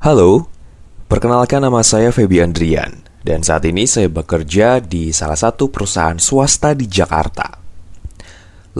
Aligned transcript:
Halo, 0.00 0.48
perkenalkan 1.12 1.60
nama 1.60 1.84
saya 1.84 2.08
Feby 2.08 2.40
Andrian 2.40 3.04
dan 3.20 3.44
saat 3.44 3.68
ini 3.68 3.84
saya 3.84 4.08
bekerja 4.08 4.80
di 4.80 5.12
salah 5.12 5.36
satu 5.36 5.68
perusahaan 5.68 6.16
swasta 6.16 6.72
di 6.72 6.88
Jakarta. 6.88 7.60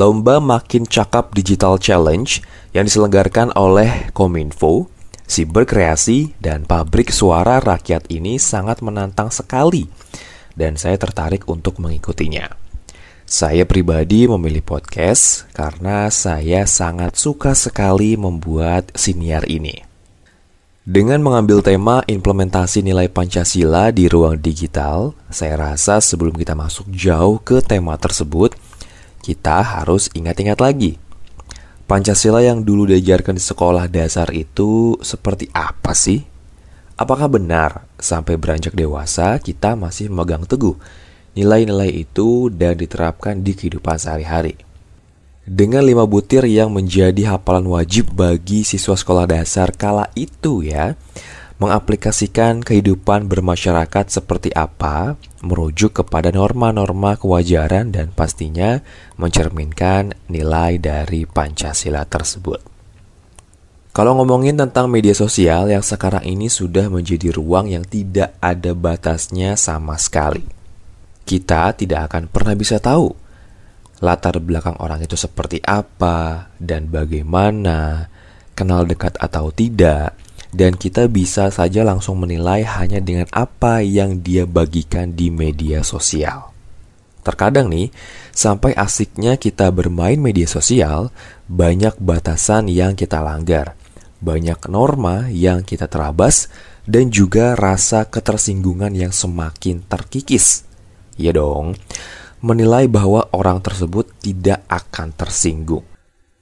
Lomba 0.01 0.41
Makin 0.41 0.89
Cakap 0.89 1.37
Digital 1.37 1.77
Challenge 1.77 2.41
yang 2.73 2.89
diselenggarakan 2.89 3.53
oleh 3.53 4.09
Kominfo, 4.17 4.89
si 5.29 5.45
berkreasi 5.45 6.41
dan 6.41 6.65
pabrik 6.65 7.13
suara 7.13 7.61
rakyat 7.61 8.09
ini 8.09 8.41
sangat 8.41 8.81
menantang 8.81 9.29
sekali 9.29 9.93
dan 10.57 10.81
saya 10.81 10.97
tertarik 10.97 11.45
untuk 11.53 11.85
mengikutinya. 11.85 12.49
Saya 13.29 13.69
pribadi 13.69 14.25
memilih 14.25 14.65
podcast 14.65 15.53
karena 15.53 16.09
saya 16.09 16.65
sangat 16.65 17.21
suka 17.21 17.53
sekali 17.53 18.17
membuat 18.17 18.89
siniar 18.97 19.45
ini. 19.45 19.90
Dengan 20.91 21.23
mengambil 21.23 21.63
tema 21.63 22.03
implementasi 22.03 22.83
nilai 22.83 23.07
Pancasila 23.07 23.95
di 23.95 24.11
ruang 24.11 24.35
digital, 24.35 25.15
saya 25.31 25.55
rasa 25.55 26.03
sebelum 26.03 26.35
kita 26.35 26.59
masuk 26.59 26.91
jauh 26.91 27.39
ke 27.39 27.63
tema 27.63 27.95
tersebut, 27.95 28.59
kita 29.23 29.63
harus 29.63 30.11
ingat-ingat 30.19 30.59
lagi. 30.59 30.99
Pancasila 31.87 32.43
yang 32.43 32.67
dulu 32.67 32.91
diajarkan 32.91 33.39
di 33.39 33.43
sekolah 33.47 33.87
dasar 33.87 34.35
itu 34.35 34.99
seperti 34.99 35.47
apa 35.55 35.95
sih? 35.95 36.27
Apakah 36.99 37.31
benar 37.31 37.87
sampai 37.95 38.35
beranjak 38.35 38.75
dewasa 38.75 39.39
kita 39.39 39.79
masih 39.79 40.11
memegang 40.11 40.43
teguh 40.43 40.75
nilai-nilai 41.39 42.03
itu 42.03 42.51
dan 42.51 42.75
diterapkan 42.75 43.39
di 43.47 43.55
kehidupan 43.55 43.95
sehari-hari? 43.95 44.70
Dengan 45.51 45.83
lima 45.83 46.07
butir 46.07 46.47
yang 46.47 46.71
menjadi 46.71 47.35
hafalan 47.35 47.67
wajib 47.67 48.15
bagi 48.15 48.63
siswa 48.63 48.95
sekolah 48.95 49.27
dasar 49.27 49.75
kala 49.75 50.07
itu 50.15 50.63
ya 50.63 50.95
mengaplikasikan 51.59 52.63
kehidupan 52.63 53.27
bermasyarakat 53.27 54.07
seperti 54.09 54.55
apa, 54.55 55.19
merujuk 55.43 56.01
kepada 56.01 56.31
norma-norma 56.31 57.19
kewajaran 57.19 57.91
dan 57.91 58.15
pastinya 58.15 58.81
mencerminkan 59.19 60.15
nilai 60.31 60.79
dari 60.79 61.27
Pancasila 61.27 62.07
tersebut. 62.07 62.63
Kalau 63.91 64.17
ngomongin 64.23 64.55
tentang 64.55 64.87
media 64.87 65.13
sosial 65.19 65.67
yang 65.69 65.83
sekarang 65.83 66.25
ini 66.25 66.47
sudah 66.47 66.87
menjadi 66.87 67.35
ruang 67.35 67.69
yang 67.69 67.83
tidak 67.83 68.39
ada 68.39 68.71
batasnya 68.71 69.59
sama 69.59 69.99
sekali. 69.99 70.47
Kita 71.27 71.75
tidak 71.75 72.09
akan 72.09 72.31
pernah 72.31 72.55
bisa 72.55 72.79
tahu 72.79 73.30
latar 74.01 74.41
belakang 74.41 74.81
orang 74.81 75.05
itu 75.05 75.15
seperti 75.15 75.61
apa 75.61 76.49
dan 76.57 76.89
bagaimana, 76.89 78.09
kenal 78.57 78.89
dekat 78.89 79.21
atau 79.21 79.53
tidak, 79.53 80.17
dan 80.51 80.75
kita 80.75 81.07
bisa 81.07 81.53
saja 81.53 81.87
langsung 81.87 82.19
menilai 82.19 82.67
hanya 82.67 82.99
dengan 82.99 83.29
apa 83.31 83.85
yang 83.85 84.25
dia 84.25 84.49
bagikan 84.49 85.15
di 85.15 85.31
media 85.31 85.85
sosial. 85.87 86.51
Terkadang 87.21 87.69
nih, 87.69 87.93
sampai 88.33 88.73
asiknya 88.73 89.37
kita 89.37 89.69
bermain 89.69 90.17
media 90.17 90.49
sosial, 90.49 91.13
banyak 91.47 92.01
batasan 92.01 92.73
yang 92.73 92.97
kita 92.97 93.21
langgar, 93.21 93.77
banyak 94.25 94.59
norma 94.73 95.29
yang 95.29 95.61
kita 95.61 95.85
terabas, 95.87 96.49
dan 96.89 97.13
juga 97.13 97.53
rasa 97.55 98.09
ketersinggungan 98.09 98.97
yang 98.97 99.13
semakin 99.13 99.85
terkikis. 99.85 100.65
Ya 101.21 101.37
dong, 101.37 101.77
menilai 102.41 102.89
bahwa 102.89 103.29
orang 103.37 103.61
tersebut 103.61 104.09
tidak 104.25 104.65
akan 104.73 105.13
tersinggung. 105.13 105.85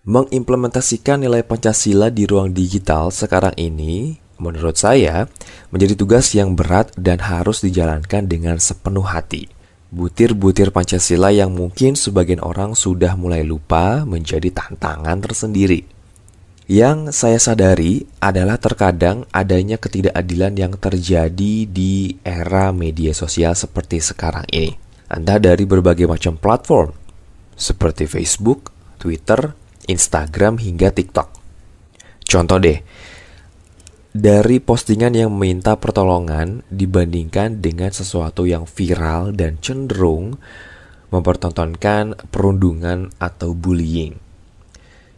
Mengimplementasikan 0.08 1.20
nilai 1.20 1.44
Pancasila 1.44 2.08
di 2.08 2.24
ruang 2.24 2.54
digital 2.54 3.12
sekarang 3.12 3.52
ini, 3.58 4.16
menurut 4.41 4.78
saya, 4.78 5.28
menjadi 5.69 5.98
tugas 5.98 6.32
yang 6.32 6.54
berat 6.56 6.94
dan 6.96 7.20
harus 7.20 7.60
dijalankan 7.60 8.24
dengan 8.30 8.56
sepenuh 8.56 9.04
hati. 9.04 9.50
Butir-butir 9.92 10.72
Pancasila 10.72 11.34
yang 11.34 11.52
mungkin 11.52 11.98
sebagian 11.98 12.41
orang 12.41 12.72
sudah 12.72 13.19
mulai 13.19 13.44
lupa 13.44 14.06
menjadi 14.06 14.48
tantangan 14.54 15.19
tersendiri. 15.20 15.84
Yang 16.69 17.16
saya 17.16 17.41
sadari 17.41 18.04
adalah 18.20 18.60
terkadang 18.60 19.25
adanya 19.32 19.80
ketidakadilan 19.80 20.53
yang 20.53 20.72
terjadi 20.76 21.65
di 21.65 22.20
era 22.20 22.69
media 22.76 23.16
sosial 23.16 23.56
seperti 23.56 24.04
sekarang 24.04 24.44
ini 24.53 24.88
anda 25.08 25.41
dari 25.41 25.64
berbagai 25.64 26.04
macam 26.04 26.36
platform 26.36 26.92
seperti 27.56 28.04
Facebook, 28.04 28.70
Twitter, 29.00 29.56
Instagram 29.88 30.60
hingga 30.60 30.92
TikTok. 30.92 31.28
Contoh 32.28 32.60
deh, 32.60 32.78
dari 34.12 34.60
postingan 34.60 35.16
yang 35.16 35.32
meminta 35.32 35.80
pertolongan 35.80 36.60
dibandingkan 36.68 37.64
dengan 37.64 37.88
sesuatu 37.88 38.44
yang 38.44 38.68
viral 38.68 39.32
dan 39.32 39.56
cenderung 39.64 40.36
mempertontonkan 41.08 42.28
perundungan 42.28 43.08
atau 43.16 43.56
bullying. 43.56 44.20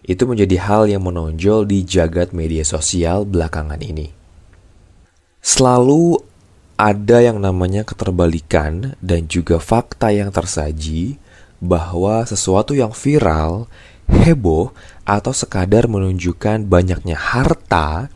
Itu 0.06 0.26
menjadi 0.30 0.56
hal 0.58 0.82
yang 0.86 1.02
menonjol 1.02 1.66
di 1.66 1.82
jagat 1.82 2.30
media 2.30 2.62
sosial 2.62 3.26
belakangan 3.26 3.82
ini. 3.82 4.10
Selalu 5.42 6.29
ada 6.80 7.20
yang 7.20 7.36
namanya 7.44 7.84
keterbalikan 7.84 8.96
dan 9.04 9.28
juga 9.28 9.60
fakta 9.60 10.16
yang 10.16 10.32
tersaji 10.32 11.20
bahwa 11.60 12.24
sesuatu 12.24 12.72
yang 12.72 12.96
viral, 12.96 13.68
heboh, 14.08 14.72
atau 15.04 15.36
sekadar 15.36 15.84
menunjukkan 15.92 16.64
banyaknya 16.64 17.20
harta 17.20 18.08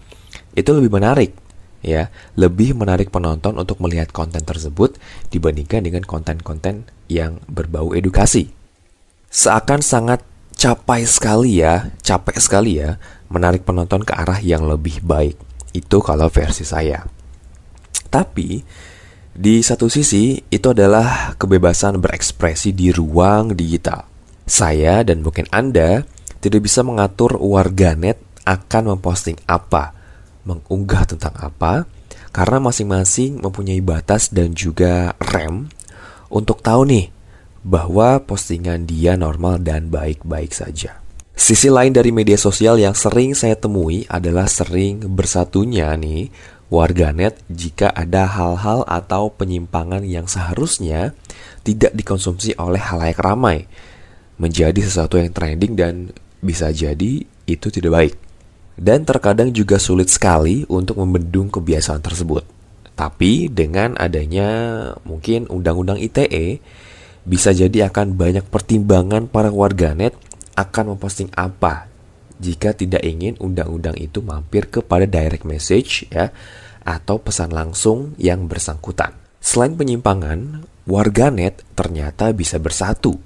itu 0.57 0.73
lebih 0.73 0.97
menarik 0.97 1.37
ya, 1.85 2.09
lebih 2.41 2.73
menarik 2.73 3.13
penonton 3.13 3.61
untuk 3.61 3.85
melihat 3.85 4.09
konten 4.17 4.41
tersebut 4.41 4.97
dibandingkan 5.29 5.85
dengan 5.85 6.01
konten-konten 6.09 6.89
yang 7.13 7.45
berbau 7.45 7.93
edukasi. 7.93 8.49
Seakan 9.29 9.85
sangat 9.85 10.25
capai 10.57 11.05
sekali 11.05 11.61
ya, 11.61 11.93
capek 12.01 12.41
sekali 12.41 12.81
ya 12.81 12.97
menarik 13.29 13.69
penonton 13.69 14.01
ke 14.01 14.17
arah 14.17 14.41
yang 14.41 14.65
lebih 14.65 15.05
baik. 15.05 15.37
Itu 15.77 16.01
kalau 16.01 16.33
versi 16.33 16.65
saya. 16.65 17.14
Tapi 18.15 18.63
di 19.35 19.59
satu 19.59 19.91
sisi 19.91 20.39
itu 20.39 20.71
adalah 20.71 21.35
kebebasan 21.35 21.99
berekspresi 21.99 22.71
di 22.71 22.95
ruang 22.95 23.59
digital. 23.59 24.07
Saya 24.47 25.03
dan 25.03 25.27
mungkin 25.27 25.51
Anda 25.51 26.07
tidak 26.39 26.63
bisa 26.71 26.87
mengatur 26.87 27.35
warganet 27.43 28.23
akan 28.47 28.95
memposting 28.95 29.35
apa, 29.51 29.91
mengunggah 30.47 31.11
tentang 31.11 31.35
apa, 31.43 31.91
karena 32.31 32.63
masing-masing 32.63 33.43
mempunyai 33.43 33.83
batas 33.83 34.31
dan 34.31 34.55
juga 34.55 35.19
rem 35.19 35.67
untuk 36.31 36.63
tahu 36.63 36.87
nih 36.87 37.11
bahwa 37.67 38.23
postingan 38.23 38.87
dia 38.87 39.19
normal 39.19 39.59
dan 39.59 39.91
baik-baik 39.91 40.55
saja. 40.55 41.03
Sisi 41.35 41.67
lain 41.67 41.91
dari 41.91 42.15
media 42.15 42.39
sosial 42.39 42.79
yang 42.79 42.95
sering 42.95 43.35
saya 43.35 43.59
temui 43.59 44.07
adalah 44.07 44.47
sering 44.47 45.03
bersatunya 45.03 45.91
nih 45.99 46.31
warganet 46.73 47.37
jika 47.53 47.93
ada 47.93 48.25
hal-hal 48.29 48.85
atau 48.89 49.33
penyimpangan 49.33 50.03
yang 50.05 50.25
seharusnya 50.25 51.13
tidak 51.65 51.93
dikonsumsi 51.93 52.57
oleh 52.57 52.81
halayak 52.81 53.21
ramai 53.21 53.69
menjadi 54.37 54.81
sesuatu 54.83 55.21
yang 55.21 55.31
trending 55.31 55.79
dan 55.79 55.95
bisa 56.45 56.69
jadi 56.75 57.25
itu 57.49 57.67
tidak 57.73 57.93
baik. 57.93 58.15
Dan 58.75 59.07
terkadang 59.07 59.55
juga 59.55 59.79
sulit 59.79 60.11
sekali 60.11 60.67
untuk 60.67 60.99
membendung 60.99 61.47
kebiasaan 61.47 62.03
tersebut. 62.03 62.43
Tapi 62.95 63.47
dengan 63.51 63.95
adanya 63.99 64.49
mungkin 65.07 65.47
undang-undang 65.47 65.99
ITE 65.99 66.59
bisa 67.25 67.55
jadi 67.55 67.89
akan 67.91 68.19
banyak 68.19 68.47
pertimbangan 68.51 69.31
para 69.31 69.51
warganet 69.51 70.15
akan 70.55 70.95
memposting 70.95 71.31
apa 71.35 71.94
jika 72.39 72.75
tidak 72.75 73.03
ingin 73.07 73.39
undang-undang 73.39 73.95
itu 73.99 74.21
mampir 74.21 74.67
kepada 74.71 75.07
direct 75.07 75.47
message 75.47 76.07
ya 76.11 76.35
atau 76.85 77.17
pesan 77.19 77.51
langsung 77.51 78.13
yang 78.21 78.45
bersangkutan. 78.45 79.17
Selain 79.41 79.77
penyimpangan, 79.77 80.65
warganet 80.85 81.65
ternyata 81.77 82.33
bisa 82.33 82.61
bersatu. 82.61 83.17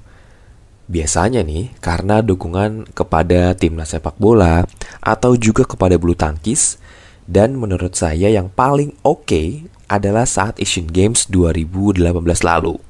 Biasanya 0.88 1.44
nih, 1.44 1.76
karena 1.84 2.24
dukungan 2.24 2.96
kepada 2.96 3.52
timnas 3.52 3.92
sepak 3.92 4.16
bola 4.16 4.64
atau 5.04 5.36
juga 5.36 5.68
kepada 5.68 6.00
bulu 6.00 6.16
tangkis, 6.16 6.80
dan 7.28 7.60
menurut 7.60 7.92
saya 7.92 8.32
yang 8.32 8.48
paling 8.48 8.96
oke 9.04 9.28
okay 9.28 9.48
adalah 9.84 10.24
saat 10.24 10.56
Asian 10.56 10.88
Games 10.88 11.28
2018 11.28 12.08
lalu. 12.40 12.80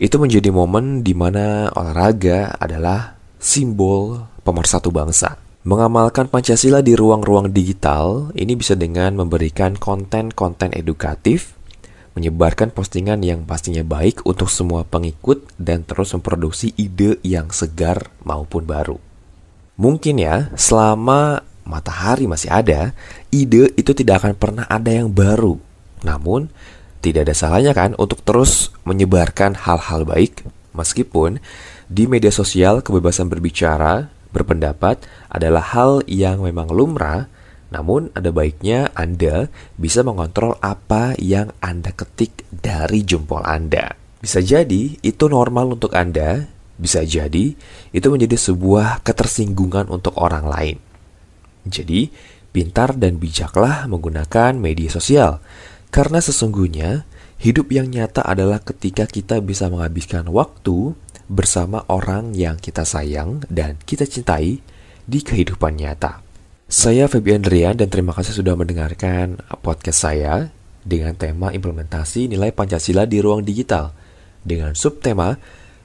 Itu 0.00 0.16
menjadi 0.16 0.48
momen 0.48 1.04
di 1.04 1.12
mana 1.12 1.68
olahraga 1.76 2.56
adalah 2.56 3.20
simbol 3.36 4.32
pemersatu 4.50 4.90
bangsa. 4.90 5.38
Mengamalkan 5.62 6.26
Pancasila 6.26 6.82
di 6.82 6.98
ruang-ruang 6.98 7.52
digital 7.54 8.34
ini 8.34 8.58
bisa 8.58 8.74
dengan 8.74 9.14
memberikan 9.14 9.78
konten-konten 9.78 10.74
edukatif, 10.74 11.54
menyebarkan 12.18 12.74
postingan 12.74 13.22
yang 13.22 13.46
pastinya 13.46 13.86
baik 13.86 14.26
untuk 14.26 14.50
semua 14.50 14.82
pengikut, 14.82 15.46
dan 15.60 15.86
terus 15.86 16.10
memproduksi 16.16 16.74
ide 16.74 17.22
yang 17.22 17.54
segar 17.54 18.10
maupun 18.26 18.66
baru. 18.66 18.98
Mungkin 19.78 20.18
ya, 20.18 20.50
selama 20.58 21.46
matahari 21.62 22.26
masih 22.26 22.50
ada, 22.50 22.96
ide 23.30 23.70
itu 23.78 23.94
tidak 23.94 24.24
akan 24.24 24.34
pernah 24.34 24.64
ada 24.66 24.90
yang 24.90 25.12
baru. 25.12 25.60
Namun, 26.02 26.48
tidak 27.04 27.28
ada 27.28 27.34
salahnya 27.36 27.72
kan 27.76 27.92
untuk 27.96 28.24
terus 28.24 28.72
menyebarkan 28.88 29.56
hal-hal 29.56 30.08
baik, 30.08 30.40
meskipun 30.72 31.40
di 31.88 32.08
media 32.08 32.32
sosial 32.32 32.80
kebebasan 32.80 33.28
berbicara, 33.28 34.08
berpendapat 34.30 35.02
adalah 35.30 35.62
hal 35.74 36.06
yang 36.06 36.42
memang 36.42 36.70
lumrah, 36.70 37.30
namun 37.70 38.10
ada 38.18 38.34
baiknya 38.34 38.90
Anda 38.98 39.46
bisa 39.78 40.02
mengontrol 40.02 40.58
apa 40.58 41.14
yang 41.18 41.54
Anda 41.62 41.94
ketik 41.94 42.46
dari 42.50 43.06
jempol 43.06 43.46
Anda. 43.46 43.94
Bisa 44.20 44.42
jadi 44.42 44.98
itu 45.00 45.24
normal 45.30 45.78
untuk 45.78 45.94
Anda, 45.94 46.50
bisa 46.76 47.06
jadi 47.06 47.54
itu 47.94 48.06
menjadi 48.10 48.36
sebuah 48.36 49.06
ketersinggungan 49.06 49.86
untuk 49.88 50.18
orang 50.18 50.48
lain. 50.50 50.76
Jadi, 51.68 52.10
pintar 52.50 52.96
dan 52.98 53.20
bijaklah 53.20 53.86
menggunakan 53.86 54.58
media 54.58 54.90
sosial, 54.90 55.38
karena 55.94 56.18
sesungguhnya 56.18 57.04
hidup 57.40 57.72
yang 57.72 57.88
nyata 57.88 58.24
adalah 58.24 58.60
ketika 58.60 59.08
kita 59.08 59.38
bisa 59.40 59.70
menghabiskan 59.70 60.28
waktu 60.28 60.92
bersama 61.30 61.86
orang 61.86 62.34
yang 62.34 62.58
kita 62.58 62.82
sayang 62.82 63.46
dan 63.46 63.78
kita 63.86 64.02
cintai 64.02 64.58
di 65.06 65.18
kehidupan 65.22 65.78
nyata. 65.78 66.26
Saya 66.66 67.06
Febian 67.06 67.46
Rian 67.46 67.78
dan 67.78 67.86
terima 67.86 68.10
kasih 68.10 68.42
sudah 68.42 68.58
mendengarkan 68.58 69.38
podcast 69.62 70.10
saya 70.10 70.50
dengan 70.82 71.14
tema 71.14 71.54
implementasi 71.54 72.26
nilai 72.26 72.50
Pancasila 72.50 73.06
di 73.06 73.22
ruang 73.22 73.46
digital 73.46 73.94
dengan 74.42 74.74
subtema 74.74 75.38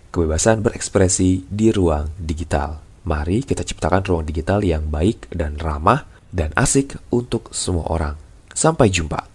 kebebasan 0.10 0.66
berekspresi 0.66 1.46
di 1.46 1.70
ruang 1.70 2.10
digital. 2.18 2.82
Mari 3.06 3.46
kita 3.46 3.62
ciptakan 3.62 4.02
ruang 4.02 4.26
digital 4.26 4.66
yang 4.66 4.90
baik 4.90 5.30
dan 5.30 5.62
ramah 5.62 6.10
dan 6.34 6.50
asik 6.58 6.98
untuk 7.14 7.54
semua 7.54 7.86
orang. 7.94 8.18
Sampai 8.50 8.90
jumpa. 8.90 9.30